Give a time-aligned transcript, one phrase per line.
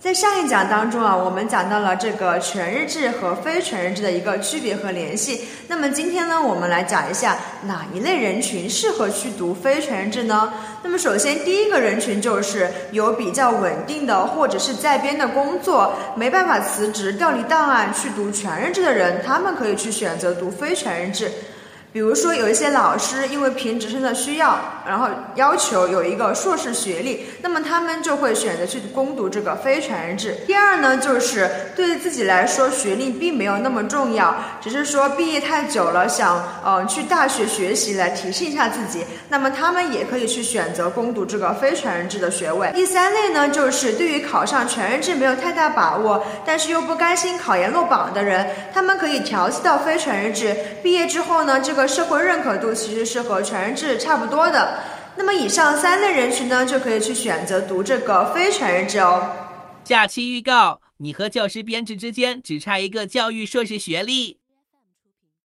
[0.00, 5.42] 在上一讲当中啊，我们讲到了这个全日制和非全日制的一个区别和联系。
[5.68, 7.36] 那么今天呢，我们来讲一下
[7.66, 10.54] 哪一类人群适合去读非全日制呢？
[10.82, 21.30] 那么首先第一个人群就是有比较稳定的或者是在编的工作，没办法辞职调离档案去读全日制的人，他们可以去选择读非全日制。
[21.92, 24.56] 比如说，有一些老师因为评职称的需要，
[24.86, 30.36] 然后要求有一个硕士学历，那么他们就会选择去攻读这个非全日制。
[30.46, 42.70] 第二呢，就是对自己来说，学历并没有那么重要，只是说毕业太久了，想呃去大学学习来提升一下自己，那么他们也可以去选择攻读这个非全日制的学位。
[42.72, 54.80] 第三类呢，就是对于考上全日制没有太大把握，但是又不甘心考研落榜的人，他们可以调剂到非全日制，毕业之后呢，这个社会认可度其实是和全日制差不多的，
[55.16, 59.30] 那么以上三类人群呢，就可以去选择读这个非全日制哦。
[59.84, 64.39] 假期预告：你和教师编制之间只差一个教育硕士学历。